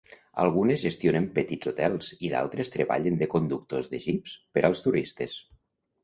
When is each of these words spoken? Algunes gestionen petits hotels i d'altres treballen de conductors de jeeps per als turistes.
Algunes 0.43 0.79
gestionen 0.83 1.25
petits 1.33 1.69
hotels 1.71 2.07
i 2.29 2.31
d'altres 2.31 2.71
treballen 2.75 3.19
de 3.19 3.27
conductors 3.33 3.91
de 3.91 3.99
jeeps 4.07 4.33
per 4.59 4.65
als 4.71 4.81
turistes. 4.87 5.37